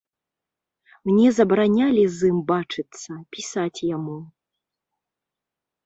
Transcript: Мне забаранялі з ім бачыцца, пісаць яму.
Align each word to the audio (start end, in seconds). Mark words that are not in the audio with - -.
Мне 1.09 1.27
забаранялі 1.41 2.03
з 2.15 2.33
ім 2.35 2.39
бачыцца, 2.51 3.11
пісаць 3.37 3.79
яму. 3.95 4.19